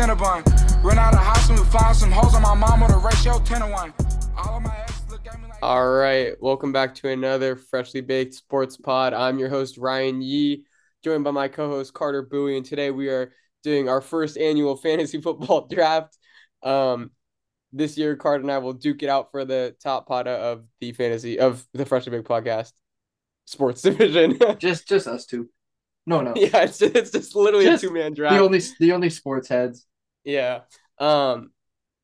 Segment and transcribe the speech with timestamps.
[0.00, 0.82] Cinnabon.
[0.82, 3.38] Run out of house and we find some hoes on my mom with a ratio
[3.40, 3.94] 10 to 1.
[4.34, 5.58] All of my exes look at me like.
[5.62, 9.12] All right, welcome back to another freshly baked sports pod.
[9.12, 10.64] I'm your host Ryan Yee,
[11.04, 15.20] joined by my co-host Carter Bui, and today we are doing our first annual fantasy
[15.20, 16.16] football draft.
[16.62, 17.10] Um,
[17.70, 20.92] this year, Carter and I will duke it out for the top pod of the
[20.92, 22.72] fantasy of the freshly baked podcast
[23.44, 24.38] sports division.
[24.58, 25.50] Just just us two.
[26.06, 26.32] No, no.
[26.34, 28.34] yeah, it's just, it's just literally Just a two man draft.
[28.34, 29.86] The only the only sports heads.
[30.24, 30.60] Yeah.
[30.98, 31.50] Um,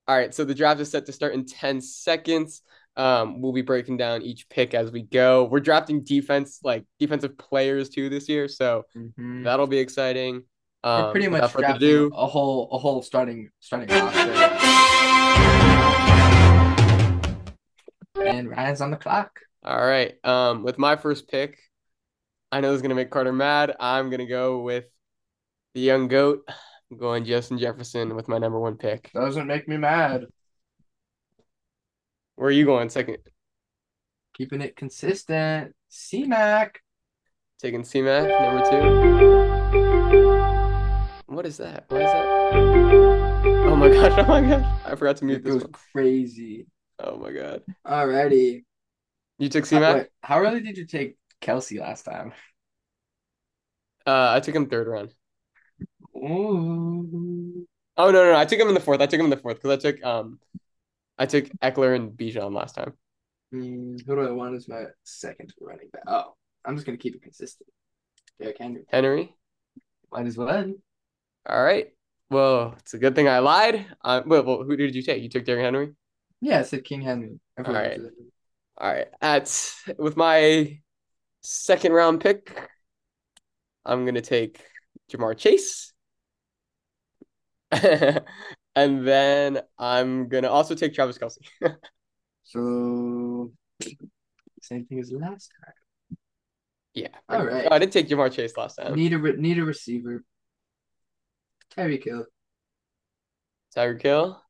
[0.08, 2.62] all right, so the draft is set to start in 10 seconds.
[2.96, 5.44] Um, we'll be breaking down each pick as we go.
[5.44, 9.44] We're drafting defense, like defensive players too this year, so Mhm.
[9.44, 10.44] that'll be exciting.
[10.82, 14.32] Um, We're pretty much drafting ado, a whole a whole starting starting roster.
[18.24, 19.40] And Ryan's on the clock.
[19.64, 20.14] all right.
[20.24, 21.58] Um, with my first pick,
[22.50, 23.74] I know this is gonna make Carter mad.
[23.78, 24.86] I'm gonna go with
[25.74, 26.48] the young goat.
[26.90, 29.10] I'm going Justin Jefferson with my number one pick.
[29.12, 30.26] Doesn't make me mad.
[32.36, 33.18] Where are you going second?
[34.34, 35.74] Keeping it consistent.
[35.88, 36.80] C-Mac.
[37.58, 39.06] Taking C-Mac, number two.
[41.26, 41.84] What is that?
[41.88, 42.26] What is that?
[43.68, 44.80] Oh my gosh, oh my gosh.
[44.84, 45.72] I forgot to mute It this goes one.
[45.92, 46.66] crazy.
[46.98, 47.62] Oh my god.
[47.86, 48.64] Alrighty.
[49.38, 49.96] You took How, C-Mac?
[49.96, 52.32] wait, how early did you take Kelce last time?
[54.06, 55.12] Uh, I took him third round.
[56.16, 57.66] Ooh.
[57.96, 59.00] Oh no, no, no, I took him in the fourth.
[59.00, 60.38] I took him in the fourth because I took um,
[61.18, 62.92] I took Ekeler and Bijan last time.
[63.52, 66.02] Hmm, who do I want as my second running back?
[66.06, 66.34] Oh,
[66.64, 67.68] I'm just gonna keep it consistent.
[68.38, 68.84] Derrick Henry.
[68.88, 69.34] Henry.
[70.12, 70.74] Might as well.
[71.48, 71.88] All right.
[72.28, 73.86] Well, it's a good thing I lied.
[74.02, 75.22] Uh, well, well, who did you take?
[75.22, 75.92] You took Derrick Henry.
[76.40, 77.38] Yeah, I said King Henry.
[77.56, 78.00] Everyone All right.
[78.78, 79.08] All right.
[79.22, 80.80] At with my
[81.42, 82.68] second round pick,
[83.84, 84.60] I'm gonna take
[85.10, 85.92] Ja'Marr Chase.
[88.76, 91.38] And then I'm gonna also take Travis Kelce.
[92.48, 93.50] So
[94.62, 95.74] same thing as last time.
[96.94, 97.08] Yeah.
[97.28, 97.66] All right.
[97.68, 98.94] Oh, I did take Ja'Marr Chase last time.
[98.94, 100.22] Need a re- need a receiver.
[101.76, 102.24] Tyreek Hill.
[103.76, 104.40] Tyreek Hill.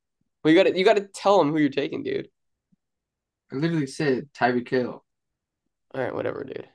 [0.44, 2.28] Well, you gotta you gotta tell him who you're taking, dude.
[3.50, 5.02] I literally said Tyreek Hill.
[5.94, 6.68] All right, whatever, dude.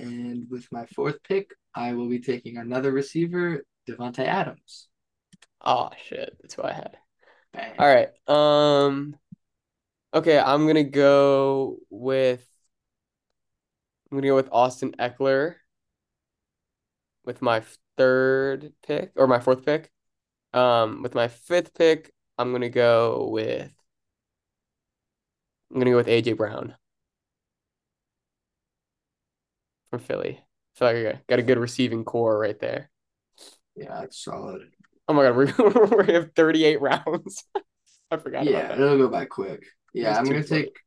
[0.00, 4.88] And with my fourth pick, I will be taking another receiver, Davante Adams.
[5.60, 6.96] Oh shit, that's who I had.
[7.52, 7.74] Bang.
[7.78, 8.08] All right.
[8.28, 9.16] Um.
[10.14, 12.46] Okay, I'm gonna go with.
[14.10, 15.56] I'm gonna go with Austin Ekeler.
[17.24, 17.62] With my
[17.96, 19.90] third pick or my fourth pick.
[20.52, 23.72] Um, with my fifth pick, I'm gonna go with.
[25.70, 26.74] I'm gonna go with AJ Brown
[29.88, 30.40] from Philly.
[30.74, 32.90] Feel like got a good receiving corps right there.
[33.76, 34.62] Yeah, it's solid.
[35.08, 37.44] Oh my God, we're, we have 38 rounds.
[38.10, 39.64] I forgot about Yeah, it'll go by quick.
[39.94, 40.64] Yeah, I'm gonna funny.
[40.64, 40.78] take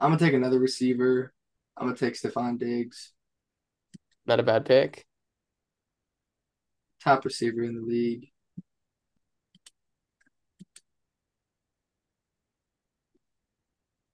[0.00, 1.32] I'm gonna take another receiver.
[1.76, 3.12] I'm gonna take Stefon Diggs,
[4.26, 5.06] Not a bad pick.
[7.00, 8.28] top receiver in the league.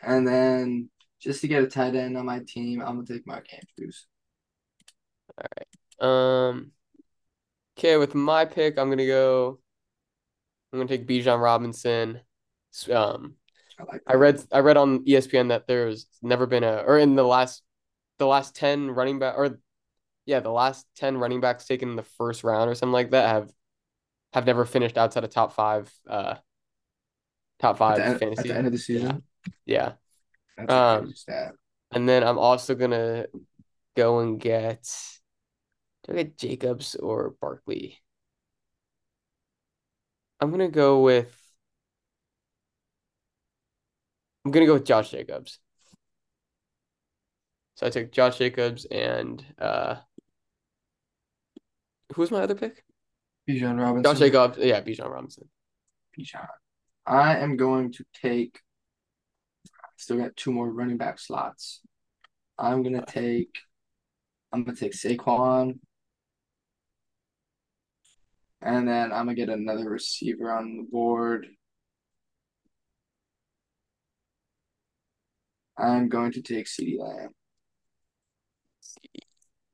[0.00, 0.90] And then
[1.20, 4.06] just to get a tight end on my team, I'm gonna take Mark Andrews.
[5.38, 6.48] All right.
[6.48, 6.72] Um,
[7.76, 9.58] okay, with my pick, I'm gonna go.
[10.72, 12.20] I'm gonna take Bijan Robinson.
[12.90, 13.34] Um,
[13.78, 17.14] I like I read I read on ESPN that there's never been a or in
[17.14, 17.62] the last
[18.18, 19.58] the last 10 running back or
[20.26, 23.28] yeah, the last 10 running backs taken in the first round or something like that
[23.28, 23.50] have
[24.32, 26.36] have never finished outside of top five uh
[27.58, 28.48] top at five the, end, at fantasy.
[28.48, 29.22] the end of the season.
[29.66, 29.92] Yeah.
[30.56, 31.12] That's Um.
[31.90, 33.26] And then I'm also gonna
[33.96, 34.88] go and get
[36.04, 37.98] do I get Jacobs or Barkley?
[40.40, 41.38] I'm gonna go with
[44.44, 45.60] I'm gonna go with Josh Jacobs.
[47.76, 49.96] So I took Josh Jacobs and uh
[52.14, 52.84] who's my other pick?
[53.48, 54.02] Bijan Robinson.
[54.04, 55.48] Josh Jacobs, yeah, Bijan Robinson.
[56.16, 56.46] Bijan.
[57.06, 58.60] I am going to take.
[59.96, 61.80] Still got two more running back slots.
[62.58, 63.58] I'm gonna take.
[64.52, 65.78] I'm gonna take Saquon,
[68.62, 71.46] and then I'm gonna get another receiver on the board.
[75.76, 77.30] I'm going to take CeeDee Lamb.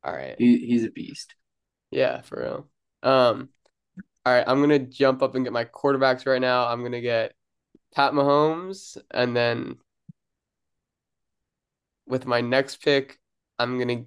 [0.05, 0.37] All right.
[0.39, 1.35] He he's a beast.
[1.91, 2.69] Yeah, for real.
[3.03, 3.51] Um,
[4.25, 6.67] all right, I'm gonna jump up and get my quarterbacks right now.
[6.67, 7.35] I'm gonna get
[7.95, 9.77] Pat Mahomes and then
[12.07, 13.19] with my next pick,
[13.59, 14.05] I'm gonna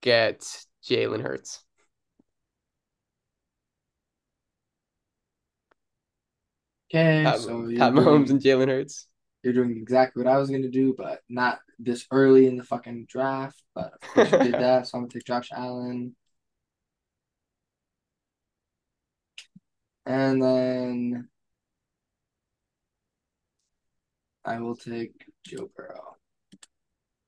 [0.00, 0.40] get
[0.84, 1.64] Jalen Hurts.
[6.94, 9.06] Okay, Pat, so Pat doing, Mahomes and Jalen Hurts.
[9.42, 13.06] you're doing exactly what I was gonna do, but not this early in the fucking
[13.08, 13.62] draft.
[13.74, 16.14] But of course you did that, so I'm gonna take Josh Allen.
[20.04, 21.28] And then
[24.44, 25.12] I will take
[25.46, 26.16] Joe Burrow.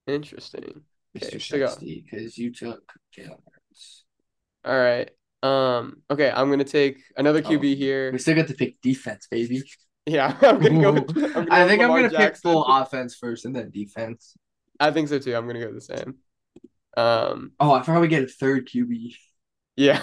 [0.06, 0.82] Interesting.
[1.16, 1.81] Okay, Mr.
[1.81, 2.82] because you took
[3.16, 4.05] Jalen Hurts.
[4.64, 5.11] All right.
[5.44, 8.11] Um, okay, I'm gonna take another Oh, QB here.
[8.12, 9.62] We still get to pick defense, baby.
[10.06, 13.14] Yeah, I'm gonna go with, I'm gonna I think with I'm gonna pick full offense
[13.14, 14.37] first and then defense.
[14.79, 15.35] I think so too.
[15.35, 16.17] I'm gonna go the same.
[16.94, 19.14] Um, Oh, I forgot we get a third QB.
[19.76, 20.02] yeah.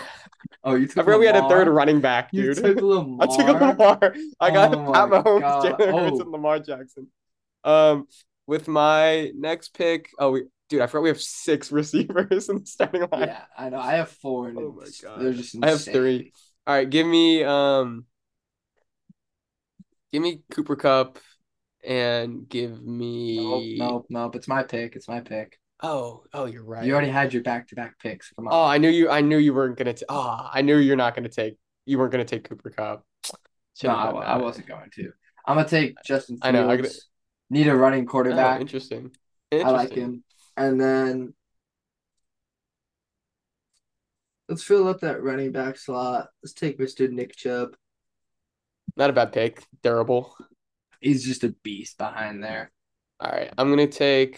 [0.64, 2.64] Oh, you I took forgot we had a third running back, You dude.
[2.64, 3.28] took Lamar.
[3.30, 4.16] I took a Lamar.
[4.40, 5.66] I got Oh Pat Mahomes, God.
[5.66, 6.22] Jalen Hurts, Oh.
[6.22, 7.08] and Lamar Jackson.
[7.64, 8.08] Um,
[8.48, 12.66] with my next pick, oh, we, dude, I forgot we have six receivers in the
[12.66, 13.28] starting line.
[13.28, 13.78] Yeah, I know.
[13.80, 15.22] I have four, and Oh my God.
[15.22, 16.32] they're just I have three.
[16.66, 18.06] All right, give me um,
[20.12, 21.20] give me Cooper Kupp,
[21.84, 23.78] and give Nope, me.
[23.78, 24.36] nope, nope.
[24.36, 24.96] It's my pick.
[24.96, 25.60] It's my pick.
[25.84, 26.86] Oh, oh, you're right.
[26.86, 28.32] You already had your back-to-back picks.
[28.34, 28.54] Come on.
[28.54, 29.10] Oh, I knew you.
[29.10, 29.94] I knew you weren't gonna.
[29.94, 31.58] T- oh, I knew you're not gonna take.
[31.86, 33.04] You weren't gonna take Cooper Kupp.
[33.28, 33.38] no,
[33.76, 35.12] Should've I, I wasn't going to.
[35.46, 36.46] I'm gonna take Justin Fields.
[36.46, 36.94] I know, I gotta-
[37.50, 38.62] Need a running Oh, quarterback.
[38.62, 39.12] interesting.
[39.52, 39.98] I like Interesting.
[40.04, 40.24] him.
[40.58, 41.34] And then
[44.50, 46.30] let's fill up that running back slot.
[46.44, 47.10] Let's take Mr.
[47.10, 47.76] Nick Chubb.
[48.96, 49.64] Not a bad pick.
[49.82, 50.36] Durable.
[51.00, 52.72] He's just a beast behind there.
[53.20, 54.36] All right, I'm gonna take.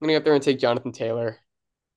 [0.00, 1.38] I'm gonna go up there and take Jonathan Taylor,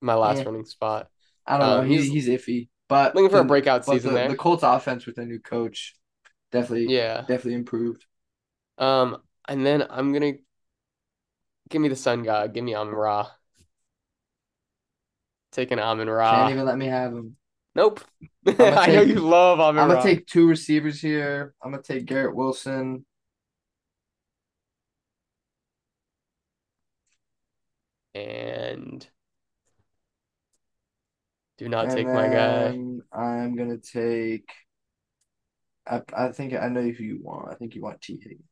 [0.00, 0.44] my last Yeah.
[0.44, 1.08] running spot.
[1.46, 1.78] I don't know.
[1.80, 4.28] Um, He's he's- he's iffy, but Looking for a breakout but season the, there.
[4.28, 5.94] the Colts offense with a new coach
[6.50, 7.18] definitely Yeah.
[7.20, 8.04] definitely improved.
[8.78, 10.34] Um, and then I'm gonna
[11.72, 12.54] give me the Sun God.
[12.54, 13.26] Give me Amon Ra.
[15.50, 16.30] Taking Amon Ra.
[16.30, 17.36] Can't even let me have him.
[17.74, 18.00] Nope.
[18.46, 21.54] I know you love Amon I'm gonna take two receivers here.
[21.62, 23.04] I'm gonna take Garrett Wilson.
[28.14, 29.06] and
[31.58, 32.78] do not and take my guy.
[33.12, 34.50] I'm gonna take.
[35.86, 37.50] I I think I know who you want.
[37.50, 38.42] I think you want Tee Higgins,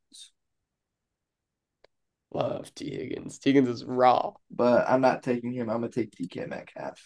[2.40, 3.38] Love Tee Higgins.
[3.38, 4.32] Tee Higgins is raw.
[4.50, 5.68] but I'm not taking him.
[5.68, 6.98] I'm gonna take DK Metcalf.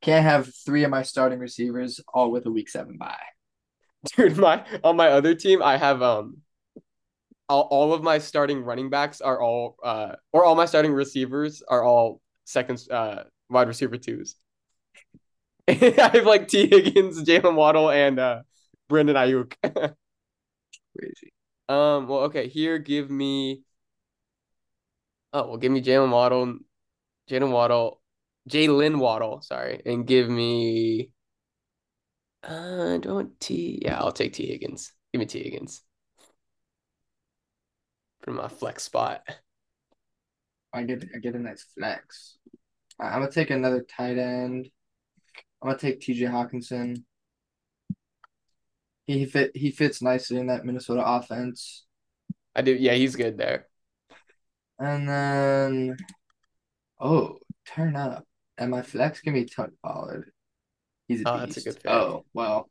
[0.00, 3.16] Can't have three of my starting receivers all with a week seven bye.
[4.16, 6.38] Dude, my on my other team, I have um
[7.48, 11.62] all, all of my starting running backs are all uh or all my starting receivers
[11.68, 14.36] are all second uh wide receiver twos.
[15.68, 18.42] I have like Tee Higgins, Jalen Waddle, and uh
[18.88, 19.54] Brendan Aiyuk.
[20.98, 21.32] Crazy.
[21.68, 23.62] Um, well, okay, here give me
[25.32, 26.58] oh well give me Jalen Waddle,
[27.30, 28.00] Jalen Waddle,
[28.48, 31.10] Jalen Waddle, sorry, and give me
[32.44, 34.92] uh do I want T yeah, I'll take Tee Higgins.
[35.12, 35.82] Give me Tee Higgins.
[38.22, 39.22] For my flex spot.
[40.72, 42.38] I get I get a nice flex.
[42.98, 44.68] I'm gonna take another tight end.
[45.60, 46.26] I'm gonna take T.J.
[46.26, 47.04] Hockenson.
[49.06, 51.84] He fit he fits nicely in that Minnesota offense.
[52.54, 53.66] I do yeah, he's good there.
[54.82, 55.96] And then,
[57.00, 58.26] oh, turn up.
[58.58, 60.32] And my flex give me Tony Pollard.
[61.06, 61.90] He's a Oh, that's a good pick.
[61.90, 62.68] Oh, well.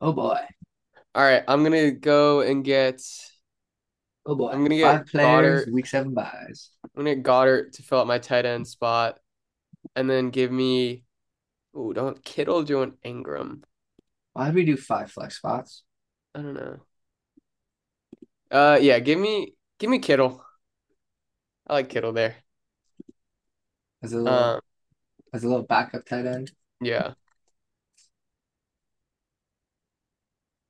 [0.00, 0.38] Oh boy.
[1.14, 3.02] All right, I'm gonna go and get
[4.24, 4.48] Oh boy.
[4.48, 5.72] I'm gonna get Five players, Goedert.
[5.74, 6.70] week seven buys.
[6.84, 9.18] I'm gonna get Goedert to fill out my tight end spot,
[9.94, 11.04] and then give me,
[11.74, 13.62] Oh, don't Kittle doing Ingram.
[14.32, 15.82] Why did we do five flex spots?
[16.34, 16.78] I don't know.
[18.50, 20.42] Uh, yeah, give me give me Kittle.
[21.66, 22.36] I like Kittle there.
[24.02, 24.60] As a little Um,
[25.32, 26.52] as a little backup tight end.
[26.80, 27.14] yeah.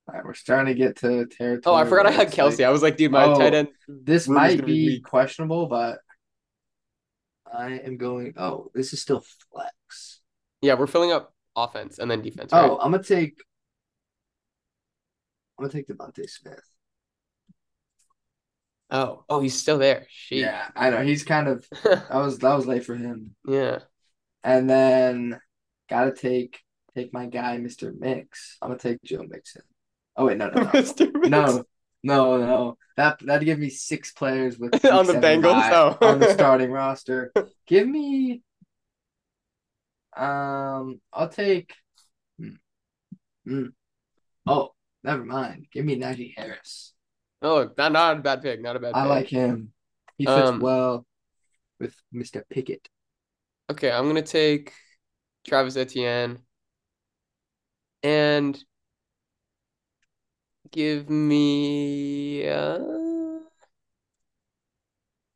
[0.09, 1.63] All right, we're starting to get to territory.
[1.73, 2.59] Oh, I forgot I had Kelce.
[2.59, 3.69] like, I was like, dude, my Oh, tight end.
[3.87, 6.01] this might be be questionable, but
[7.47, 8.35] I am going.
[8.37, 9.21] Oh, this is still
[9.53, 10.21] flex.
[10.63, 12.79] Yeah, we're filling up offense and then defense, Oh, right?
[12.83, 13.39] I'm gonna take.
[15.59, 16.70] I'm gonna take DeVonta Smith.
[18.91, 20.07] Oh, oh, he's still there.
[20.31, 20.41] Sheesh.
[20.41, 23.35] Yeah, I know he's kind of that was that was late for him.
[23.47, 23.81] Yeah.
[24.43, 25.41] And then
[25.89, 26.61] gotta take
[26.95, 27.97] take my guy, Mr.
[27.97, 28.57] Mix.
[28.61, 29.63] I'm gonna take Joe Mixon.
[30.17, 31.13] Oh wait, no, no, no, Mr.
[31.13, 31.29] Mix.
[31.29, 31.65] no,
[32.03, 32.79] no, no.
[32.97, 35.71] That that'd give me six players with On the Bengals?
[35.71, 35.97] Oh.
[36.07, 37.33] on the starting roster.
[37.67, 38.43] Give me.
[40.17, 41.73] Um, I'll take.
[42.39, 42.55] Hmm.
[43.47, 43.67] Hmm.
[44.47, 44.71] Oh,
[45.05, 45.67] never mind.
[45.73, 46.93] Give me Najee Harris.
[47.43, 48.61] Oh, not not a bad pick.
[48.61, 48.97] Not a bad pick.
[48.97, 49.09] I pick.
[49.09, 49.73] like him.
[50.19, 51.07] He fits Um, well.
[51.79, 52.45] with Mr.
[52.51, 52.89] Pickett.
[53.71, 54.73] Okay, I'm gonna take
[55.47, 56.41] Travis Etienne
[58.03, 58.63] and
[60.71, 62.79] give me uh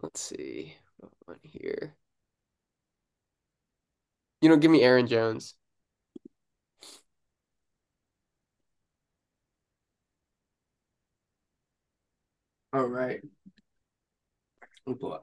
[0.03, 1.95] let's see what one here.
[4.43, 5.55] You know, give me Aaron Jones.
[12.75, 13.21] All right.
[14.85, 15.19] Oh boy,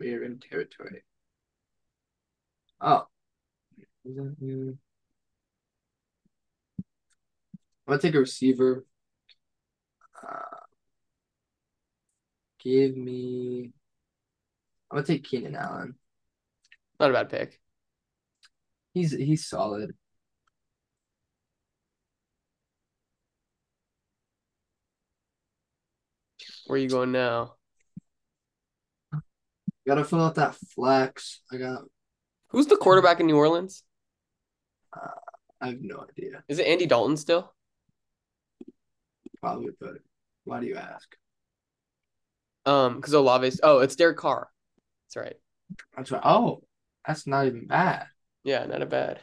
[0.00, 1.04] we are in territory.
[2.80, 3.06] Oh,
[4.04, 4.76] is that you?
[7.86, 8.84] I'm gonna take a receiver.
[10.22, 10.58] Uh,
[12.58, 13.72] give me.
[14.90, 15.94] I'm gonna take Keenan Allen.
[16.98, 17.60] Not a bad pick.
[18.92, 19.94] He's he's solid.
[26.68, 27.54] Where are you going now?
[29.86, 31.40] Gotta fill out that flex.
[31.50, 31.80] I got.
[32.50, 33.82] Who's the quarterback in New Orleans?
[35.60, 36.44] I have no idea.
[36.46, 37.54] Is it Andy Dalton still?
[39.40, 39.94] Probably, but
[40.44, 41.16] why do you ask?
[42.66, 44.50] Um, because Olave's oh, it's Derek Carr.
[45.06, 45.36] That's right.
[45.96, 46.22] That's right.
[46.22, 46.62] Oh,
[47.06, 48.06] that's not even bad.
[48.44, 49.20] Yeah, not a bad,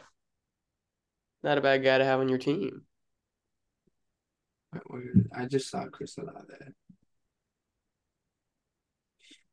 [1.44, 2.82] not a bad guy to have on your team.
[5.32, 6.74] I just saw Chris Olave.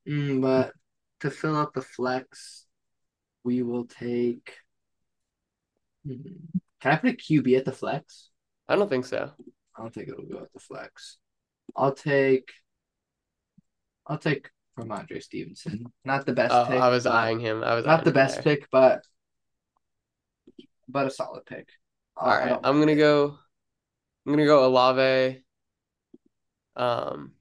[0.07, 0.73] Mm, but
[1.21, 2.65] to fill out the flex,
[3.43, 4.53] we will take.
[6.05, 6.15] Hmm.
[6.81, 8.29] Can I put a QB at the flex?
[8.67, 9.31] I don't think so.
[9.77, 11.17] I don't think it'll go at the flex.
[11.75, 12.51] I'll take.
[14.05, 15.85] I'll take Rhamondre Stevenson.
[16.03, 16.79] Not the best Oh, pick.
[16.79, 17.63] I was eyeing him.
[17.63, 18.57] I was Not the best there.
[18.57, 19.03] pick, but
[20.89, 21.69] but a solid pick.
[22.17, 23.37] All I'm gonna go.
[24.25, 25.41] I'm gonna go Olave.
[26.75, 27.33] Um.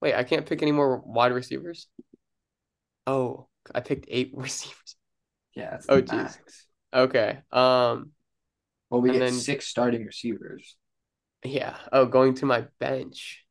[0.00, 1.88] Wait, I can't pick any more wide receivers.
[3.06, 4.96] Oh, I picked eight receivers.
[5.54, 6.66] Yeah, that's Oh, max.
[6.94, 7.38] Okay.
[7.52, 8.10] Um.
[8.90, 10.76] Well, we get then- six starting receivers.
[11.44, 11.76] Yeah.
[11.92, 13.44] Oh, going to my bench.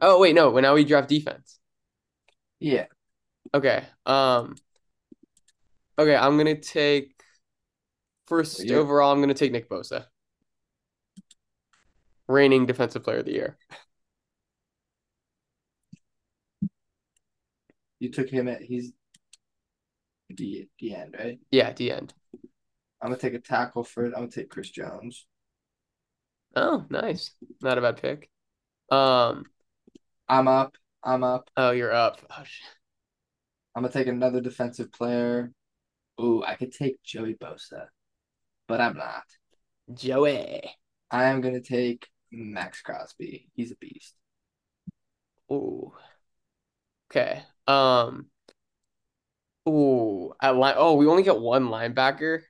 [0.00, 0.50] Oh wait, no.
[0.50, 1.58] Well, now we draft defense.
[2.58, 2.86] Yeah,
[3.52, 3.84] Okay.
[4.06, 4.56] Um.
[5.98, 7.14] Okay, I'm gonna take
[8.26, 8.76] first Yeah.
[8.76, 9.12] overall.
[9.12, 10.06] I'm gonna take Nick Bosa,
[12.28, 13.58] reigning defensive player of the year.
[18.00, 18.92] You took him at he's
[20.28, 21.38] the the end, right?
[21.50, 22.14] Yeah, at the end.
[23.00, 24.08] I'm gonna take a tackle for it.
[24.14, 25.26] I'm gonna take Chris Jones.
[26.56, 27.32] Oh, nice.
[27.60, 28.30] Not a bad pick.
[28.90, 29.44] Um.
[30.28, 30.76] I'm up.
[31.02, 31.50] I'm up.
[31.56, 32.20] Oh, you're up.
[32.30, 32.66] Oh, shit.
[33.74, 35.52] I'm gonna take another defensive player.
[36.20, 37.86] Ooh, I could take Joey Bosa,
[38.68, 39.24] but I'm not.
[39.92, 40.62] Joey.
[41.10, 43.48] I am gonna take Maxx Crosby.
[43.54, 44.14] He's a beast.
[45.52, 45.92] Ooh.
[47.10, 47.42] Okay.
[47.66, 48.26] Um.
[49.68, 50.32] Ooh.
[50.40, 50.74] At line.
[50.76, 52.42] Oh, we only get one linebacker.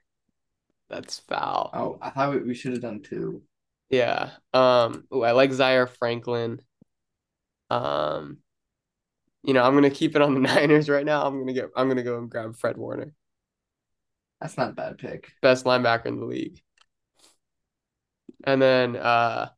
[0.89, 1.71] That's foul.
[1.73, 3.43] Oh, I thought we, we should have done two.
[3.91, 4.31] Yeah.
[4.53, 5.05] Um.
[5.15, 6.61] Ooh, I like Zaire Franklin.
[7.71, 8.39] Um.
[9.43, 11.27] You know, I'm gonna keep it on the Niners right now.
[11.27, 11.71] I'm gonna get.
[11.77, 13.13] I'm gonna go and grab Fred Warner,
[14.41, 15.33] That's not a bad pick.
[15.43, 16.61] best linebacker in the league.
[18.45, 19.51] And then uh,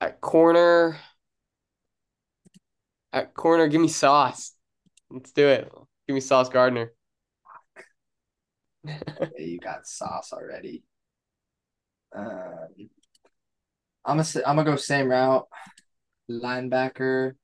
[0.00, 0.96] at corner.
[3.12, 4.52] At corner, give me Sauce.
[5.10, 5.70] Let's do it.
[6.06, 6.92] Give me Sauce Gardner.
[9.38, 10.82] You got sauce already.
[12.14, 12.68] Um,
[14.04, 15.46] I'm gonna I'm gonna go same route.
[16.30, 17.34] Linebacker.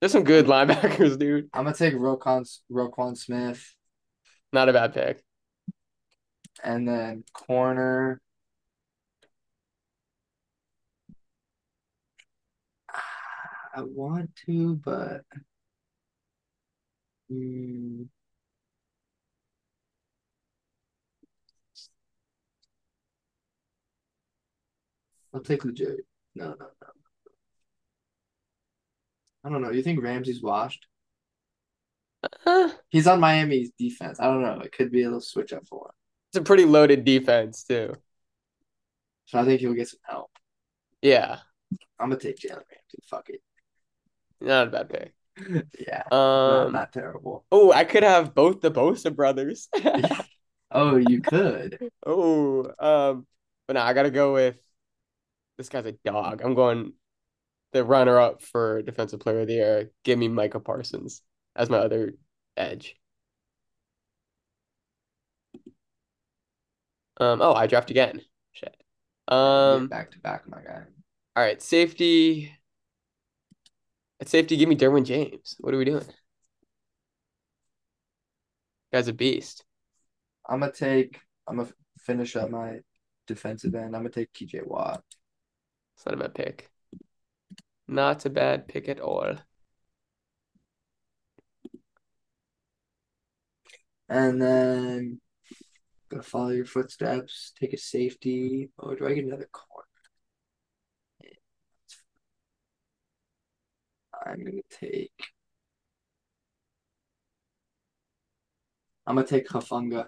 [0.00, 1.48] There's some good linebackers, dude.
[1.52, 3.74] I'm gonna take Roquan Roquan Smith,
[4.52, 5.22] Not a bad pick.
[6.62, 8.20] and then corner.
[13.74, 15.22] I want to, but
[17.30, 18.08] mm,
[25.34, 26.06] I'll take legit.
[26.34, 26.66] No, no, no.
[26.80, 26.88] No.
[29.44, 29.70] I don't know.
[29.70, 30.86] You think Ramsey's washed?
[32.46, 34.18] Uh, He's on Miami's defense.
[34.20, 34.60] I don't know.
[34.60, 35.92] It could be a little switch up for him.
[36.30, 37.94] it's a pretty loaded defense too.
[39.26, 40.30] So I think he'll get some help.
[41.02, 41.38] Yeah,
[41.98, 43.02] I'm gonna take Jalen Ramsey.
[43.04, 43.42] Fuck it.
[44.40, 45.14] Not a bad pick.
[45.78, 47.44] Yeah, not, Um, not terrible.
[47.50, 49.68] oh, I could have both the Bosa brothers.
[50.70, 51.78] Oh, you could.
[52.04, 53.26] Oh, um,
[53.66, 54.56] but no, I gotta go with
[55.56, 56.42] this guy's a dog.
[56.42, 56.94] I'm going
[57.72, 59.90] the runner up for defensive player of the year.
[60.04, 61.22] Give me Micah Parsons
[61.54, 62.14] as my other
[62.56, 62.96] edge.
[67.18, 68.20] Um, oh, I draft again.
[68.52, 68.76] Shit.
[69.28, 70.82] Um, back to back, my guy.
[71.36, 72.52] all right, safety.
[74.20, 75.56] At safety, give me Derwin James.
[75.58, 76.04] What are we doing?
[78.92, 79.64] Guy's a beast.
[80.48, 81.20] I'm gonna take.
[81.46, 82.80] I'm gonna finish up my
[83.26, 83.96] defensive end.
[83.96, 85.02] I'm gonna take TJ Watt.
[85.96, 86.70] It's not a bad pick.
[87.88, 89.36] Not a bad pick at all.
[94.08, 95.20] And then
[96.08, 98.70] gonna follow your footsteps, take a safety.
[98.78, 99.88] Oh, do I get another corner?
[104.24, 105.12] I'm gonna take.
[109.06, 110.06] I'm gonna take Hufanga.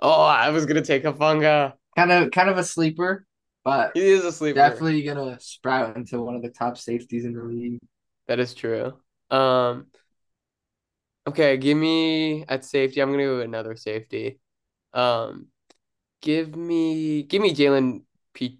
[0.00, 1.74] Oh, I was gonna take Hufanga.
[1.96, 3.26] Kind of, kind of a sleeper,
[3.64, 4.56] but He is a sleeper.
[4.56, 7.78] definitely gonna sprout into one of the top safeties in the league.
[8.26, 8.94] That is true.
[9.30, 9.86] Um,
[11.26, 13.00] okay, give me at safety.
[13.00, 14.38] I'm gonna go with another safety.
[14.92, 15.48] Um,
[16.20, 18.02] give me give me Jalen
[18.34, 18.58] P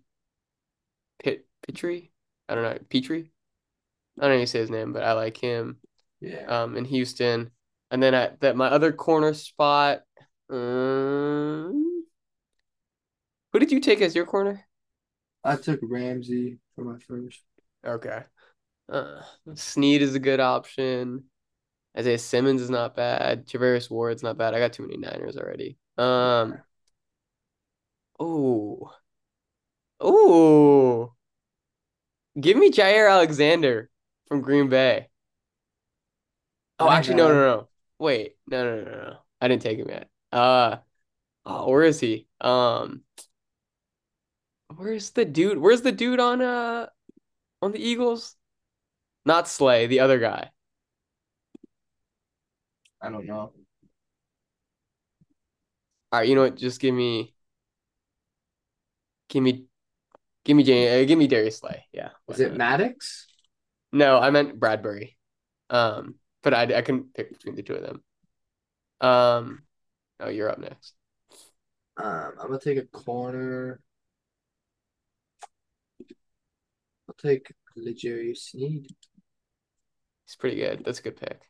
[1.22, 2.10] Pit Pitre.
[2.48, 3.24] I don't know Pitre.
[4.20, 5.78] I don't even say his name, but I like him.
[6.20, 6.46] Yeah.
[6.46, 7.50] Um, in Houston,
[7.90, 10.02] and then at that my other corner spot.
[10.50, 12.04] Um,
[13.52, 14.64] who did you take as your corner?
[15.44, 17.42] I took Ramsey for my first.
[17.86, 18.22] Okay.
[18.90, 19.20] Uh,
[19.54, 21.24] Sneed is a good option.
[21.96, 23.46] Isaiah Simmons is not bad.
[23.46, 24.54] Travaris Ward's not bad.
[24.54, 25.76] I got too many Niners already.
[25.96, 26.58] Um.
[28.18, 28.92] Oh.
[30.00, 31.14] Oh.
[32.40, 33.90] Give me Jaire Alexander
[34.28, 35.08] from Green Bay.
[36.78, 37.68] Oh, actually, no, no, no.
[37.98, 39.16] Wait, no, no, no, no.
[39.40, 40.08] I didn't take him yet.
[40.30, 40.76] Uh,
[41.44, 42.28] oh, where is he?
[42.40, 43.02] Um,
[44.76, 45.58] where's the dude?
[45.58, 46.86] Where's the dude on uh
[47.62, 48.36] on the Eagles?
[49.24, 50.50] Not Slay, the other guy.
[53.00, 53.52] I don't know.
[56.10, 56.56] All right, you know what?
[56.56, 57.34] Just give me,
[59.28, 59.64] give me,
[60.44, 61.84] give me Jane, uh, give me Darius Slay.
[61.92, 62.10] Yeah.
[62.28, 62.56] Is it?
[62.56, 63.27] Maddox?
[63.92, 65.16] No, I meant Bradberry.
[65.70, 68.02] Um, but I I couldn't pick between the two of them.
[69.00, 69.62] Um,
[70.20, 70.94] oh, you're up next.
[71.96, 73.80] Um, I'm gonna take a corner.
[77.08, 78.86] I'll take L'Jarius Sneed.
[80.26, 80.84] He's pretty good.
[80.84, 81.40] That's a good pick.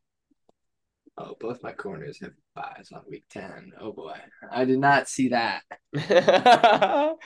[1.16, 3.72] Oh, both my corners have buys on week 10.
[3.80, 4.14] Oh boy.
[4.52, 5.62] I did not see that.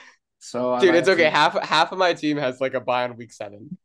[0.44, 1.22] So I Dude, it's okay.
[1.22, 3.78] to- Half half of my team has like a buy on week seven.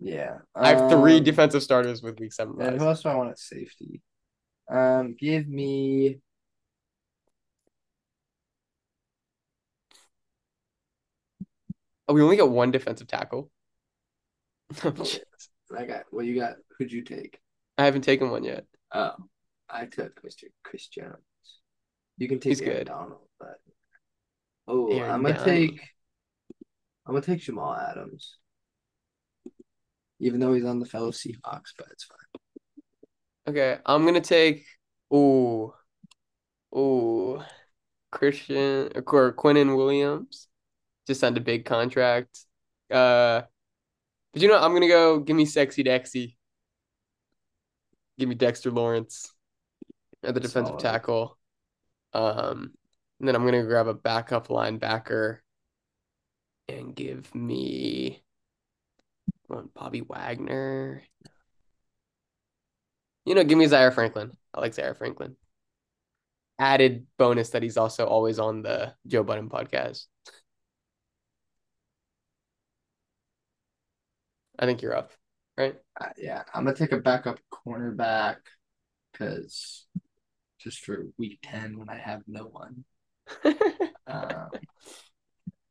[0.00, 0.38] Yeah.
[0.54, 3.30] I have three Um, defensive starters with week seven And who else do I want
[3.30, 4.02] at safety?
[4.70, 6.20] Um, give me
[12.06, 13.50] Oh, we only got one defensive tackle.
[14.82, 16.54] I got what you got.
[16.78, 17.38] Who'd you take?
[17.76, 18.64] I haven't taken one yet.
[18.92, 19.12] Oh,
[19.68, 20.44] I took Mr.
[20.64, 21.14] Chris Jones.
[22.16, 22.86] You can take He's Aaron good.
[22.86, 23.56] Donald, but
[24.66, 25.46] oh, Aaron I'm gonna Donald.
[25.46, 25.80] take
[27.06, 28.36] I'm gonna take Jamal Adams.
[30.20, 32.18] Even though he's on the fellow Seahawks, but it's fine.
[33.48, 34.66] Okay, I'm gonna take.
[35.12, 35.72] Ooh,
[36.76, 37.42] ooh,
[38.10, 40.48] Christian or Quinnen Williams
[41.06, 42.44] just signed a big contract.
[42.90, 43.42] Uh,
[44.32, 44.62] but you know, what?
[44.62, 45.20] I'm gonna go.
[45.20, 46.36] Give me Sexy Dexy.
[48.18, 49.32] Give me Dexter Lawrence
[50.22, 50.80] at the defensive Solid.
[50.80, 51.38] tackle.
[52.12, 52.72] Um,
[53.18, 55.38] and then I'm gonna grab a backup linebacker
[56.68, 58.22] and give me
[59.48, 61.02] Bobby Wagner.
[63.24, 64.32] You know, give me Zaire Franklin.
[64.54, 65.36] I like Zaire Franklin.
[66.58, 70.06] Added bonus that he's also always on the Joe Budden podcast.
[74.58, 75.12] I think you're up,
[75.56, 75.76] right?
[76.00, 78.36] Uh, yeah, I'm gonna take a backup cornerback
[79.12, 79.86] because
[80.58, 82.84] just for week 10 when I have no one.
[84.08, 84.48] Um,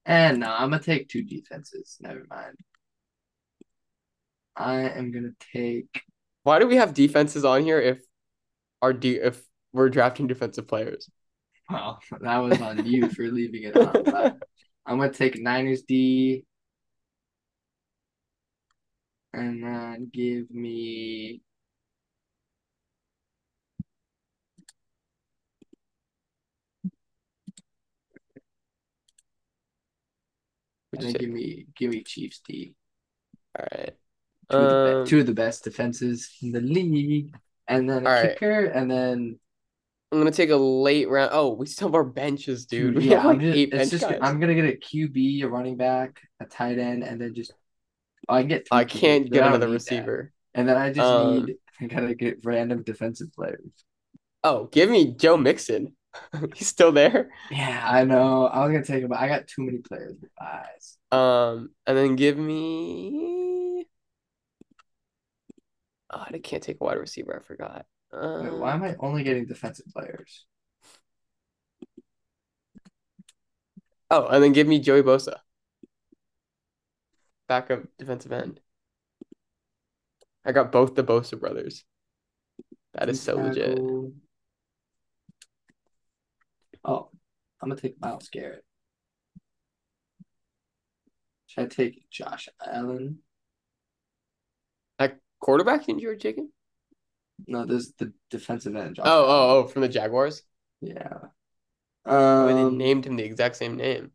[0.06, 1.98] and no, I'm gonna take two defenses.
[2.00, 2.56] Never mind.
[4.58, 6.02] I am gonna take
[6.44, 8.02] Why do we have defenses on here if
[8.82, 9.44] our de if
[9.74, 11.10] we're drafting defensive players?
[11.70, 14.40] well, that was on you for leaving it on,
[14.86, 16.46] I'm gonna take Niners D
[19.34, 21.42] and then give me
[30.94, 32.74] and then give me give me Chiefs D.
[33.60, 33.96] All right.
[34.50, 37.36] Two of, the Um, be- two of the best defenses in the league,
[37.68, 38.30] and then a right.
[38.34, 39.40] kicker, and then
[40.12, 41.32] I'm gonna take a late round.
[41.34, 42.96] Oh, we still have our benches, dude.
[42.96, 44.20] We yeah, like I'm just, it's just guys.
[44.22, 47.52] I'm gonna get a QB, a running back, a tight end, and then just
[48.30, 48.68] oh, I can get.
[48.72, 49.74] I can't but get another need that.
[49.74, 50.32] receiver.
[50.54, 53.70] and then I just Um, need I gotta get random defensive players.
[54.44, 55.96] Oh, give me Joe Mixon.
[56.56, 57.30] He's still there.
[57.52, 58.48] Yeah, I know.
[58.48, 60.98] I was gonna take him, but I got too many players with eyes.
[61.12, 63.67] Um, and then give me.
[66.10, 67.36] Oh, I can't take a wide receiver.
[67.36, 67.86] I forgot.
[68.14, 70.46] Um, Wait, why am I um, only getting defensive players?
[74.10, 75.36] Oh, and then give me Joey Bosa,
[77.50, 78.62] backup defensive end.
[80.46, 81.84] I got both the Bosa brothers.
[82.94, 83.50] That is so tackle.
[83.50, 84.14] legit.
[86.86, 87.10] Oh,
[87.62, 88.64] I'm gonna take Myles Garrett.
[91.48, 93.20] Should I take Josh Allen?
[95.40, 96.52] Quarterback, you enjoy taking?
[97.48, 99.00] No, this is the defensive end.
[99.00, 100.44] Oh, oh, oh, from the Jaguars.
[100.82, 101.20] Yeah.
[102.06, 104.12] Oh, they Um, named him the exact same name.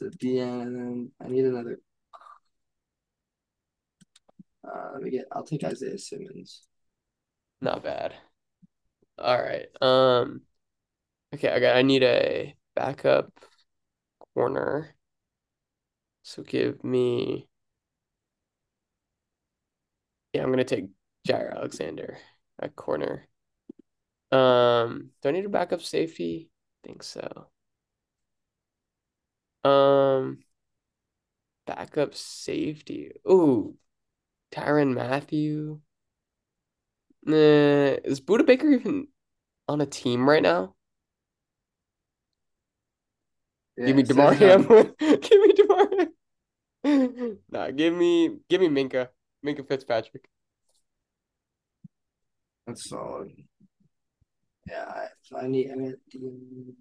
[0.00, 1.10] a DN.
[1.20, 1.80] I need another.
[4.64, 5.26] Uh, let me get.
[5.32, 6.62] I'll take Isaiah Simmons.
[7.60, 8.14] Not bad.
[9.18, 9.66] All right.
[9.80, 10.42] Um.
[11.34, 11.76] Okay, I got.
[11.76, 13.32] I need a backup
[14.34, 14.94] corner.
[16.22, 17.48] So give me.
[20.38, 20.86] Yeah, I'm gonna take
[21.26, 22.16] Jaire Alexander
[22.62, 23.26] at corner.
[24.30, 26.48] Um, do I need a backup safety?
[26.84, 27.48] I think so.
[29.64, 30.44] Um,
[31.66, 33.10] backup safety.
[33.28, 33.74] Ooh,
[34.52, 35.80] Tyrann Mathieu.
[37.24, 39.08] Nah, is Budda Baker even
[39.66, 40.76] on a team right now?
[43.76, 44.94] Give me Yeah, Damar Hamlin.
[45.00, 45.88] Give me Damar.
[47.50, 49.08] Nah, give me give me Minkah.
[49.44, 50.28] Minkah Fitzpatrick.
[52.66, 53.30] That's solid.
[54.68, 54.84] Yeah,
[55.32, 55.70] I, I need.
[55.70, 55.74] I.
[56.14, 56.74] DN.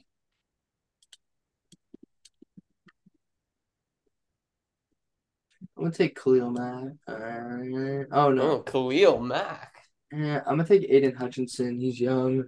[5.77, 6.93] I'm gonna take Khalil Mack.
[7.07, 9.73] Uh, oh no, Oh, Khalil Mack.
[10.11, 11.79] Eh, I'm gonna take Aidan Hutchinson.
[11.79, 12.45] He's young.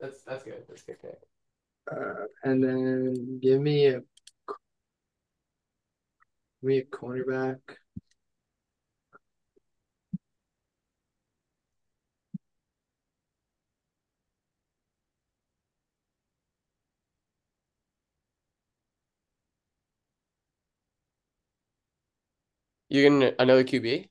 [0.00, 0.64] That's that's good.
[0.68, 1.18] That's good pick.
[1.90, 4.02] Uh, and then give me a give
[6.62, 7.60] me a cornerback.
[22.88, 24.08] You getting another QB?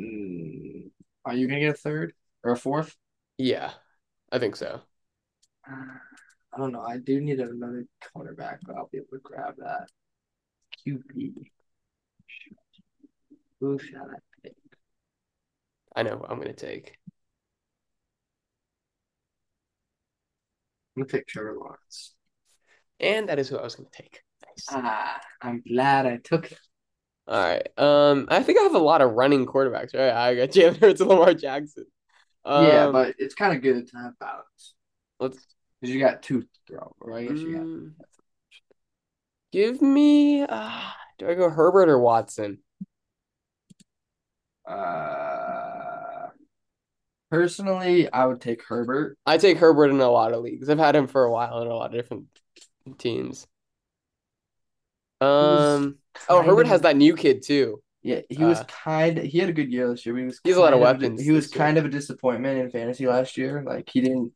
[0.00, 0.90] Mm,
[1.24, 2.12] are you gonna get a third
[2.44, 2.94] or a fourth?
[3.36, 3.72] Yeah,
[4.30, 4.80] I think so.
[5.68, 5.98] Uh,
[6.52, 6.82] I don't know.
[6.82, 9.88] I do need another cornerback, but I'll be able to grab that.
[10.86, 11.50] QB.
[13.60, 14.54] Who shall I pick?
[15.96, 16.98] I know who I'm gonna take.
[20.94, 22.14] I'm gonna pick Trevor Lawrence.
[23.00, 24.22] And that is who I was gonna take.
[24.46, 24.66] Nice.
[24.70, 26.58] Ah, I'm glad I took it.
[27.28, 27.66] All right.
[27.78, 30.12] Um, I think I have a lot of running quarterbacks, right?
[30.12, 31.86] I got Jalen Hurts and Lamar Jackson.
[32.54, 34.74] yeah, Um, but it's kind of good to have balance
[35.20, 35.46] let's
[35.80, 37.36] because you got two to throw, right?
[37.44, 37.68] You got.
[37.68, 37.92] mm,
[39.52, 40.42] give me.
[40.42, 42.58] Uh, do I go Herbert or Watson?
[44.66, 46.28] Uh,
[47.30, 49.18] personally, I would take Herbert.
[49.26, 50.68] I take Herbert in a lot of leagues.
[50.68, 52.26] I've had him for a while in a lot of different
[52.98, 53.46] teams.
[55.20, 55.98] Um.
[56.28, 57.82] Oh, Herbert of- has that new kid too.
[58.02, 59.18] Yeah, he was Uh, kind.
[59.18, 60.14] He had a good year this year.
[60.14, 60.40] But he was.
[60.44, 61.64] He has a lot of kind weapons He was this year.
[61.64, 63.62] kind of a disappointment in fantasy last year.
[63.66, 64.32] Like he didn't.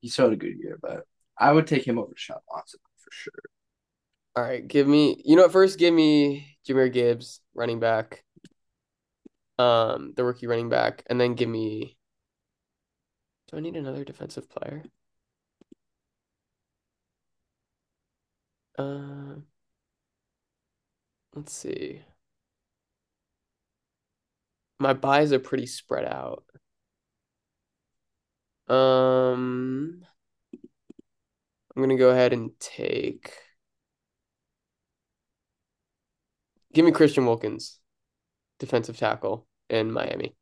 [0.00, 1.04] He still had a good year, but
[1.38, 3.32] I would take him over Sean Watson for sure.
[4.36, 5.22] All right, give me.
[5.24, 5.48] You know?
[5.48, 8.24] First, give me Jahmyr Gibbs, running back.
[9.58, 11.96] Um, the rookie running back, and then give me.
[13.50, 14.82] Do I need another defensive player?
[18.78, 19.36] Uh,
[21.34, 22.02] let's see.
[24.78, 26.44] My buys are pretty spread out.
[28.68, 30.04] Um,
[31.76, 33.32] I'm gonna go ahead and take.
[36.72, 37.78] Give me Christian Wilkins,
[38.58, 40.34] defensive tackle in Miami.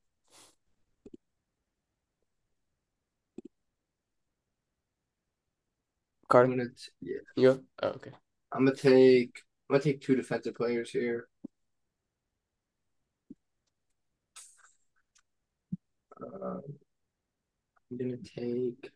[6.40, 6.68] I'm gonna.
[6.68, 7.60] T- yeah, you go?
[7.82, 8.10] Oh, okay.
[8.52, 9.42] I'm gonna take.
[9.68, 11.28] I'm gonna take two defensive players here.
[16.22, 16.62] Um,
[17.90, 18.90] I'm gonna take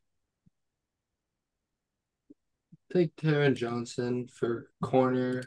[2.92, 5.42] take Taron Johnson for corner,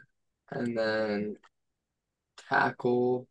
[0.50, 1.36] and then
[2.48, 3.26] tackle.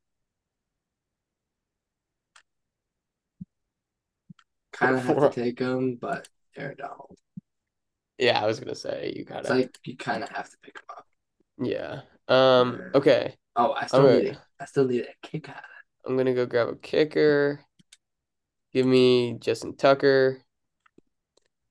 [4.72, 7.17] Kind of have to take him, but Aaron Donald.
[8.19, 9.49] Yeah, I was gonna say you It's gotta.
[9.49, 11.05] like you kind of have to pick him up.
[11.58, 12.01] Yeah.
[12.27, 12.82] Um.
[12.93, 13.36] Okay.
[13.55, 14.25] Oh, I still Okay.
[14.25, 15.63] need a, I still need a kick out.
[16.05, 17.62] I'm gonna go grab a kicker.
[18.73, 20.41] Give me Justin Tucker.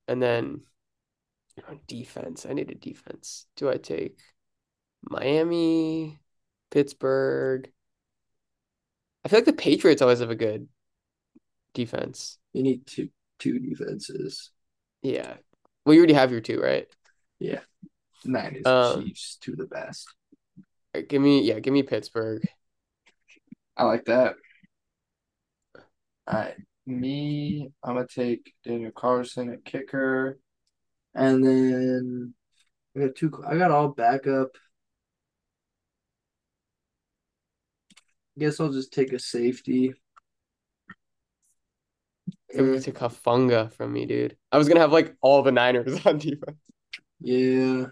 [0.08, 0.62] And then
[1.68, 2.46] on defense.
[2.48, 3.46] I need a defense.
[3.56, 4.18] Do I take
[5.02, 6.18] Miami,
[6.70, 7.70] Pittsburgh?
[9.24, 10.68] I feel like the Patriots always have a good
[11.74, 12.38] defense.
[12.52, 14.50] You need two two defenses.
[15.02, 15.36] Yeah.
[15.88, 16.86] Well, you already have your two, right?
[17.38, 17.60] Yeah.
[18.22, 20.06] Niners Um, Chiefs to the best.
[21.08, 22.46] Give me yeah, give me Pittsburgh.
[23.74, 24.34] I like that.
[26.26, 30.38] All right, me, I'm gonna take Daniel Carlson at kicker,
[31.14, 32.34] and then
[32.94, 33.42] I got two.
[33.46, 34.50] I got all backup.
[38.36, 39.94] I Guess I'll just take a safety.
[42.52, 44.36] Give Eh, it to Kafunga from me, dude.
[44.50, 46.58] I was gonna have like all the Niners on defense.
[47.20, 47.86] yeah.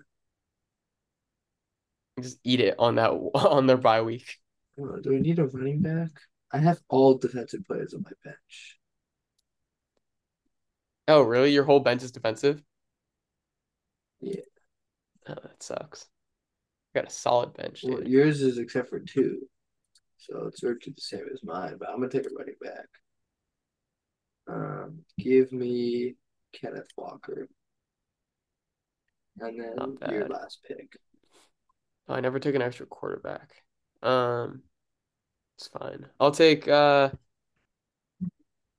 [2.21, 4.39] Just eat it on that on their bye week.
[4.77, 6.11] Do we need a running back?
[6.53, 8.79] I have all defensive players on my bench.
[11.09, 11.53] Oh, really?
[11.53, 12.63] Your whole bench is defensive?
[14.21, 14.41] Yeah.
[15.29, 16.07] Oh, that sucks.
[16.95, 19.43] I got a solid bench, Well, yours is except for two,
[20.17, 21.77] so it's virtually the same as mine.
[21.79, 22.87] But I'm gonna take a running back.
[24.49, 26.15] Um, give me
[26.53, 27.49] Kenneth Walker,
[29.39, 30.97] and then your last pick.
[32.09, 33.51] Oh, I never took an extra quarterback.
[34.03, 34.63] Um,
[35.59, 36.07] it's fine.
[36.21, 37.11] I'll take uh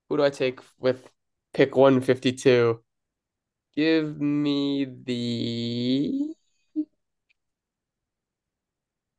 [0.10, 1.10] who do I take with
[1.54, 2.82] pick 152?
[3.76, 6.34] Give me the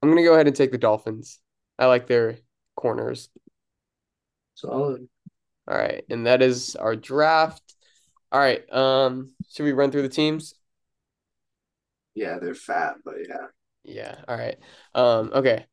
[0.02, 1.40] I'm gonna go ahead and take the Dolphins.
[1.78, 2.38] I like their
[2.76, 3.28] corners.
[4.54, 5.08] Solid.
[5.68, 7.62] All right, and that is our draft.
[8.32, 10.54] All right, um, should we run through the teams?
[12.14, 13.46] Yeah, they're fat, but yeah.
[13.84, 14.58] Yeah, all right.
[14.94, 15.66] Um, okay.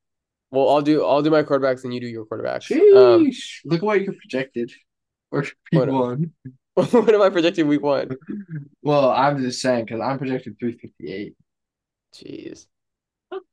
[0.52, 2.72] Well, I'll do I'll do my quarterbacks and you do your quarterbacks.
[2.72, 3.62] Um, Sheesh.
[3.66, 4.72] Look at what you projected.
[5.32, 6.32] Or week What- one.
[6.76, 8.10] what am I projecting week one?
[8.84, 11.36] Well, I'm just saying because I'm projected 358.
[12.14, 12.68] Jeez.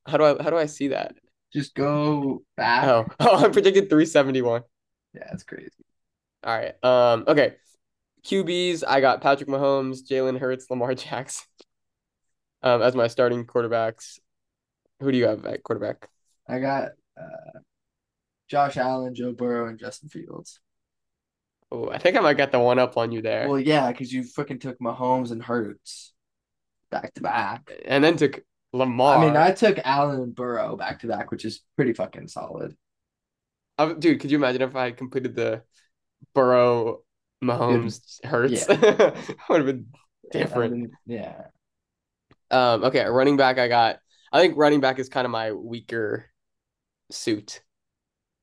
[0.06, 1.14] How do I how do I see that?
[1.52, 2.84] Just go back.
[2.84, 4.62] Oh, oh, I'm projected 371.
[5.14, 5.70] Yeah, that's crazy.
[6.44, 6.74] All right.
[6.84, 7.54] Um, okay.
[8.24, 11.46] QBs, I got Patrick Mahomes, Jalen Hurts, Lamar Jackson.
[12.62, 14.18] Um, as my starting quarterbacks.
[15.00, 16.08] Who do you have at quarterback?
[16.48, 17.58] I got uh,
[18.48, 20.60] Josh Allen, Joe Burrow, and Justin Fields.
[21.72, 23.48] Oh, I think I might get the one up on you there.
[23.48, 26.12] Well, yeah, because you freaking took Mahomes and Hurts
[26.90, 27.72] back to back.
[27.84, 29.16] And then took Lamar.
[29.16, 32.76] I mean, I took Allen and Burrow back to back, which is pretty fucking solid.
[33.78, 35.62] I- dude, could you imagine if I completed the
[36.34, 37.00] Burrow,
[37.42, 38.66] Mahomes, Hurts?
[38.68, 39.86] Would have been
[40.30, 40.72] different.
[40.72, 41.42] I mean, yeah.
[42.50, 43.98] Um, okay, running back, I got.
[44.32, 46.26] I think running back is kind of my weaker
[47.10, 47.62] suit.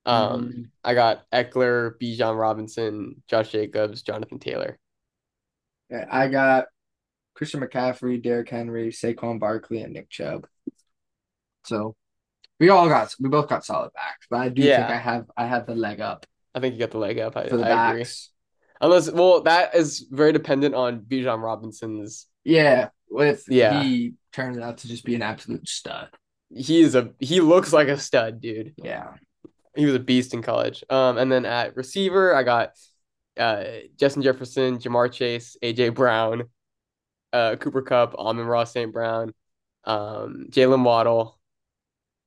[0.06, 0.70] Um, Mhm.
[0.84, 4.78] I got Ekeler, Bijan Robinson, Josh Jacobs, Jonathan Taylor.
[5.90, 6.66] Yeah, I got
[7.36, 10.48] Christian McCaffrey, Derrick Henry, Saquon Barkley, and Nick Chubb.
[11.66, 11.96] So
[12.60, 14.78] we all got we both got solid backs, but I do Yeah.
[14.78, 17.38] think I have I have the leg up I think you got the leg up.
[17.38, 18.06] I, for the I agree.
[18.82, 22.28] Unless, well, that is very dependent on Bijan Robinson's.
[22.44, 23.82] Yeah, if Yeah.
[23.84, 26.10] he turns out to just be an absolute stud.
[26.50, 28.74] He is a he looks like a stud, dude.
[28.78, 29.14] Yeah.
[29.76, 30.84] He was a beast in college.
[30.90, 32.72] Um, and then at receiver, I got
[33.38, 33.64] uh
[33.98, 36.46] Justin Jefferson, Ja'Marr Chase, AJ Brown,
[37.34, 38.92] uh Cooper Kupp, Amon Ross St.
[38.92, 39.34] Brown,
[39.84, 41.38] um, Jalen Waddle.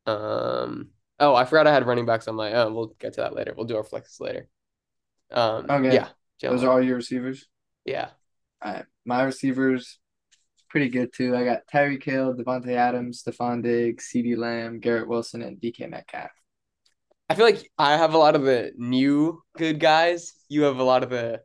[0.07, 0.92] Um,
[1.23, 2.53] oh, I forgot I had running backs on my.
[2.53, 3.55] Oh, we'll get to that later.
[3.57, 4.49] We'll do our flexes later.
[5.31, 5.95] Um, Okay.
[5.95, 6.09] yeah,
[6.43, 7.47] Jalen Those are all your receivers.
[7.87, 8.11] yeah.
[8.63, 8.85] All right.
[9.07, 9.99] My receivers
[10.69, 11.35] pretty good too.
[11.37, 16.31] I got Tyreek Hill, Davante Adams, Stefon Diggs, CeeDee Lamb, Garrett Wilson, and DK Metcalf.
[17.29, 20.35] I feel like I have a lot of the new good guys.
[20.49, 21.41] You have a lot of the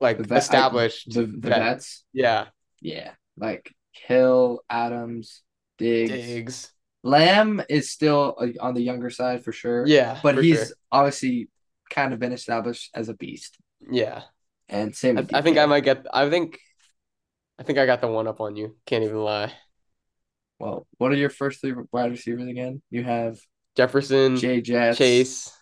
[0.00, 2.04] like The vet- I- established The the vet- vets.
[2.12, 2.46] Yeah,
[2.80, 3.12] Yeah.
[3.36, 5.42] Like Hill, Adams,
[5.78, 6.10] Diggs.
[6.12, 6.72] Diggs.
[7.02, 9.86] Lamb is still on the younger side for sure.
[9.86, 10.76] Yeah, But he's sure.
[10.90, 11.48] obviously
[11.90, 13.58] kind of been established as a beast.
[13.90, 14.22] Yeah.
[14.68, 16.06] And same I, with I think I might get.
[16.12, 16.58] I think.
[17.58, 18.76] I think I got the one up on you.
[18.86, 19.52] Can't even lie.
[20.58, 22.80] Well, what are your first three wide receivers again?
[22.90, 23.38] You have
[23.76, 24.96] Jefferson, Jay Jets.
[24.98, 25.52] Chase,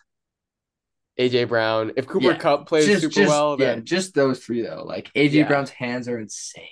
[1.19, 1.91] AJ Brown.
[1.97, 4.83] If Cooper Yeah, Cup plays just, super just- well, yeah, then just those three though.
[4.85, 5.47] Like AJ Yeah.
[5.47, 6.63] Brown's hands are insane.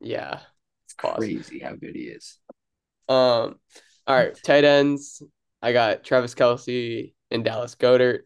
[0.00, 0.40] yeah.
[0.86, 2.38] It's crazy how good he is.
[3.08, 3.56] Um.
[4.06, 5.22] All right, tight ends.
[5.62, 8.20] I got Travis Kelce and Dallas Goedert.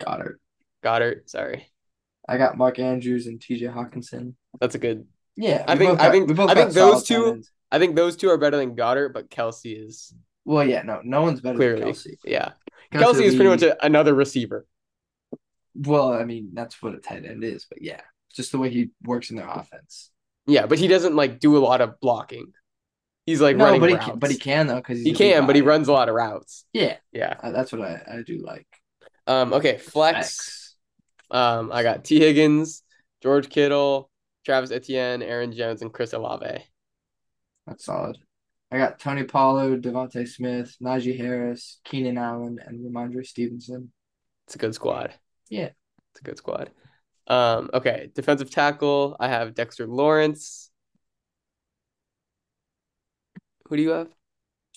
[0.00, 0.36] Goedert.
[0.84, 1.28] Goedert.
[1.30, 1.66] Sorry,
[2.28, 4.34] I got Mark Andrews and TJ Hockenson.
[4.60, 5.06] that's a good.
[5.36, 8.38] Yeah, I think- both I think- I think those two- I think those two are
[8.38, 11.80] better than Goedert, but Kelce is Well, yeah, no, no one's better clearly.
[11.80, 12.16] than Kelce.
[12.24, 12.52] Yeah,
[12.92, 14.66] Kelce is pretty much a, another receiver.
[15.74, 18.00] Well, I mean, that's what a tight end is, but yeah,
[18.34, 20.10] just the way he works in their offense.
[20.46, 22.52] Yeah, but he doesn't like do a lot of blocking.
[23.26, 24.06] He's like no, running but he routes.
[24.06, 26.64] can, but he can though because He can, but he runs a lot of routes.
[26.72, 27.34] Yeah, Yeah.
[27.42, 28.66] uh, that's what I, I do like.
[29.26, 29.52] Um.
[29.52, 29.78] Okay.
[29.78, 30.16] Flex.
[30.18, 30.74] X.
[31.30, 31.70] Um.
[31.72, 32.82] I got Tee Higgins,
[33.22, 34.10] George Kittle,
[34.44, 36.64] Travis Etienne, Aaron Jones, and Chris Olave.
[37.66, 38.18] That's solid.
[38.70, 43.92] I got Tony Pollard, DeVonta Smith, Najee Harris, Keenan Allen, and Rhamondre Stevenson.
[44.46, 45.12] It's a good squad.
[45.48, 45.70] Yeah.
[46.12, 46.70] It's a good squad.
[47.28, 50.65] Um, okay, defensive tackle, I have Dexter Lawrence.
[53.68, 54.08] Who do you have?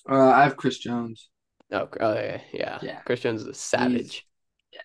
[0.10, 1.30] Uh, I have Chris Jones,
[1.72, 3.02] Oh, oh yeah, yeah.
[3.06, 4.26] Chris Jones is a savage.
[4.74, 4.80] yeah.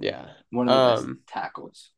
[0.00, 0.26] Yeah.
[0.50, 1.90] one of the Um, best tackles.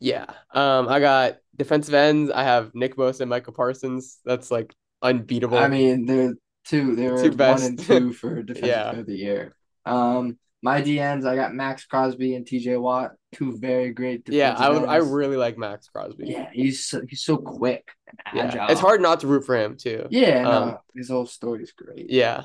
[0.00, 0.26] Yeah.
[0.52, 2.30] Um, I got defensive ends.
[2.30, 4.18] I have Nick Bosa and Micah Parsons.
[4.24, 5.58] That's like unbeatable.
[5.58, 6.34] I mean, they're
[6.66, 6.94] two.
[6.94, 7.64] They were Two one best.
[7.64, 8.90] and two for defensive Yeah.
[8.92, 9.56] of the year.
[9.86, 14.28] Um, my DNs, I got Maxx Crosby and TJ Watt, two very great.
[14.28, 14.84] yeah, I would.
[14.88, 16.26] I really like Maxx Crosby.
[16.28, 17.90] Yeah, he's so, he's so quick
[18.34, 18.66] Yeah.
[18.70, 20.06] It's hard not to root for him too.
[20.10, 22.10] Yeah, no, Um, his whole story is great.
[22.10, 22.44] Yeah.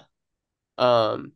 [0.78, 1.34] Um.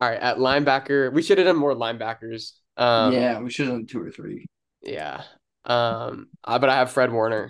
[0.00, 2.52] All right, at linebacker, we should have done more linebackers.
[2.76, 3.12] Um.
[3.12, 4.46] yeah, we should have done two or three.
[4.82, 5.22] Yeah.
[5.64, 6.28] Um.
[6.44, 7.48] uh, but I have Fred Warner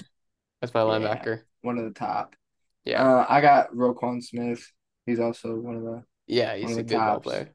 [0.62, 0.86] as my Yeah.
[0.86, 1.42] linebacker.
[1.62, 2.34] One of the top.
[2.84, 3.04] Yeah.
[3.04, 4.66] Uh, I got Roquan Smith.
[5.06, 6.02] He's also one of the.
[6.26, 7.50] Yeah, he's a good ball player.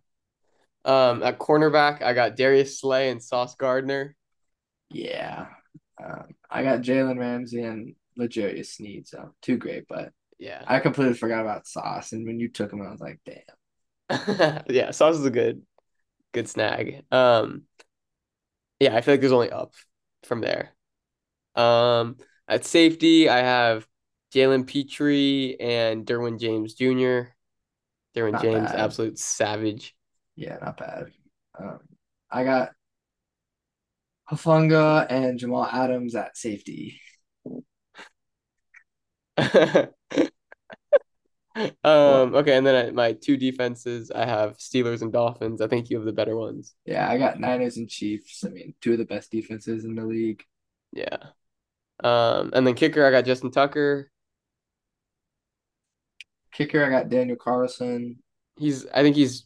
[0.85, 4.15] Um, at cornerback, I got Darius Slay and Sauce Gardner.
[4.89, 5.47] Yeah.
[6.03, 9.07] Um, I got Jalen Ramsey and L'Jarius Sneed.
[9.07, 10.65] So two great, but Yeah.
[10.65, 12.11] I completely forgot about Sauce.
[12.13, 13.41] And when you took him, I was like, damn.
[14.69, 15.61] Yeah, Sauce is a good
[16.33, 17.05] good snag.
[17.11, 17.65] Um
[18.79, 19.73] yeah, I feel like there's only up
[20.25, 20.75] from there.
[21.55, 22.17] Um
[22.47, 23.87] at safety, I have
[24.33, 27.35] Jalen Pitre and Derwin James Jr.
[28.15, 28.75] Derwin Not James, bad.
[28.75, 29.94] absolute savage.
[30.35, 31.11] Yeah, not bad.
[31.57, 31.79] Um,
[32.31, 32.71] I got
[34.29, 36.99] Hufanga and Jamal Adams at safety.
[41.85, 45.61] Um, okay, and then I, my two defenses, I have Steelers and Dolphins.
[45.61, 46.75] I think you have the better ones.
[46.85, 48.43] Yeah, I got Niners and Chiefs.
[48.43, 50.43] I mean, two of the best defenses in the league.
[50.91, 51.17] Yeah.
[52.03, 54.11] Um, and then kicker, I got Justin Tucker.
[56.51, 58.21] Kicker, I got Daniel Carlson.
[58.57, 59.45] He's, I think he's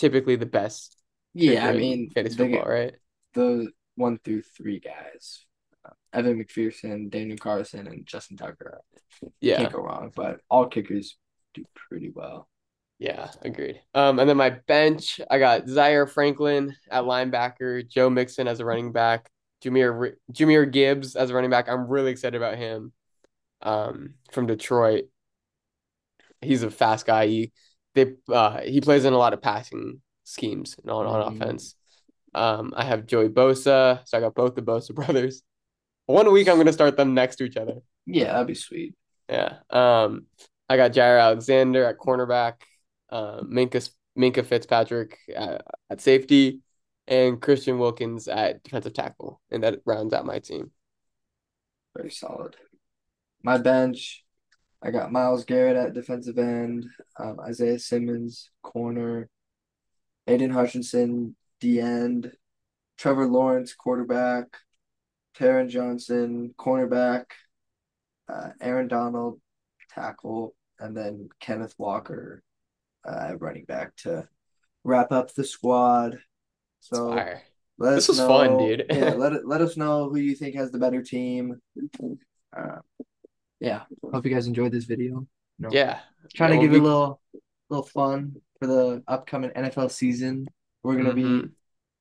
[0.00, 0.96] typically the best
[1.34, 2.94] Yeah, I mean, fantasy the, football, right?
[3.34, 5.46] the one through three guys.
[5.84, 8.80] Uh, Evan McPherson, Daniel Carson, and Justin Tucker.
[9.40, 11.16] Yeah, Can't go wrong, but all kickers
[11.54, 12.48] do pretty well.
[12.98, 13.80] yeah, agreed.
[13.94, 18.64] Um, and then my bench, I got Zaire Franklin at linebacker, Joe Mixon as a
[18.64, 19.30] running back,
[19.64, 21.68] Jahmyr Jahmyr Gibbs as a running back.
[21.68, 22.92] I'm really excited about him.
[23.62, 25.04] Um, from Detroit.
[26.40, 27.26] He's a fast guy.
[27.26, 27.52] He
[27.94, 31.36] they uh he plays in a lot of passing schemes on on Mhm.
[31.36, 31.74] offense.
[32.34, 35.42] Um, I have Joey Bosa, so I got both the Bosa brothers.
[36.06, 37.76] One week I'm gonna start them next to each other.
[38.06, 38.94] Yeah, that'd be sweet.
[39.28, 39.58] Yeah.
[39.70, 40.26] Um,
[40.68, 42.54] I got Jaire Alexander at cornerback,
[43.10, 46.60] uh, Minkah Minkah Fitzpatrick at, at safety,
[47.06, 50.70] and Christian Wilkins at defensive tackle, and that rounds out my team.
[51.96, 52.56] Very solid.
[53.42, 54.24] My bench,
[54.82, 56.86] I got Myles Garrett at defensive end,
[57.18, 59.28] um, Isaiah Simmons, corner,
[60.26, 62.32] Aidan Hutchinson, D end,
[62.98, 64.46] Trevor Lawrence, quarterback,
[65.36, 67.24] Taron Johnson, cornerback,
[68.28, 69.40] uh, Aaron Donald,
[69.90, 72.42] tackle, and then Kenneth Walker,
[73.06, 74.28] uh, running back to
[74.84, 76.18] wrap up the squad.
[76.80, 77.12] So
[77.78, 78.86] let This us was fun, dude.
[78.90, 81.60] yeah, let let us know who you think has the better team.
[82.56, 82.78] Uh,
[83.60, 85.26] yeah, hope you guys enjoyed this video.
[85.58, 85.68] No.
[85.70, 86.00] Yeah.
[86.34, 87.20] Trying Yeah, to give we'll it a be- little
[87.68, 90.48] little fun for the upcoming NFL season.
[90.82, 91.50] We're gonna be Mhm.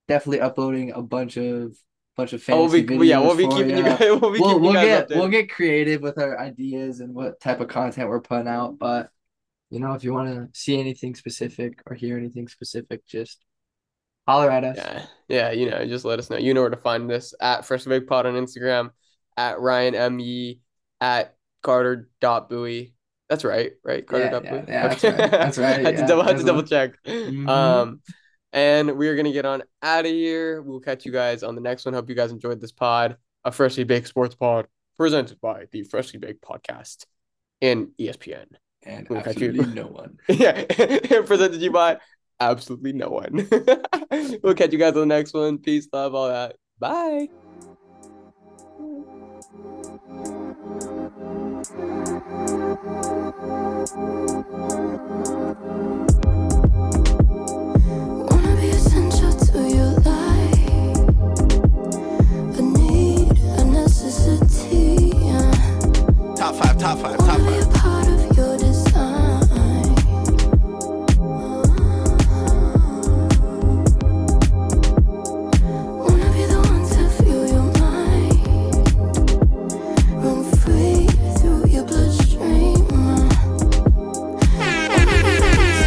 [0.07, 1.77] definitely uploading a bunch of
[2.15, 3.99] bunch of Oh, we'll fantasy be yeah, we'll be videos keeping you guys.
[4.21, 5.15] We'll be We'll keeping we'll get updated.
[5.17, 8.77] we'll get creative with our ideas and what type of content we're putting out.
[8.79, 9.09] But
[9.69, 13.45] you know, if you want to see anything specific or hear anything specific, just
[14.27, 14.77] holler at us.
[14.77, 16.37] Yeah, yeah, you know, just let us know.
[16.37, 18.89] You know where to find this at Fresh Big Pod on Instagram,
[19.37, 20.59] at Ryan M Yee,
[20.99, 22.93] at Carter dot Bui.
[23.29, 24.05] That's right, right?
[24.07, 24.63] Carter Yeah, dot yeah, Bui.
[24.67, 26.95] yeah, that's right, that's right, had to double had to double check.
[27.05, 27.47] Mhm.
[27.47, 28.01] Um,
[28.53, 30.61] and we're gonna get on out of here.
[30.61, 31.93] We'll catch you guys on the next one.
[31.93, 36.19] Hope you guys enjoyed this pod, a freshly baked sports pod presented by the Freshly
[36.19, 37.05] Baked Podcast
[37.61, 38.45] and ESPN.
[38.83, 39.51] And We'll catch you.
[39.51, 40.17] no one.
[40.29, 40.63] Yeah,
[41.25, 41.99] presented you by
[42.39, 43.47] absolutely no one.
[44.41, 45.57] we'll catch you guys on the next one.
[45.59, 46.55] Peace, love, all that.
[46.79, 47.29] Bye.
[51.59, 51.75] Wanna
[58.61, 60.97] be essential to your life.
[62.57, 65.11] A need, a necessity.
[65.17, 65.51] yeah.
[66.37, 68.08] Top five, top five, top Wanna be a five.